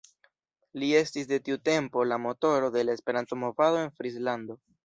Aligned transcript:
Li 0.83 0.89
estis 0.99 1.29
de 1.33 1.39
tiu 1.49 1.59
tempo 1.71 2.07
la 2.13 2.19
"motoro" 2.25 2.73
de 2.79 2.85
la 2.89 2.99
Esperanto-movado 3.01 3.81
en 3.87 3.97
Frislando. 4.01 4.61